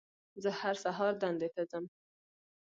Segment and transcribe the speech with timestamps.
[0.43, 1.85] زه هر سهار دندې ته ځم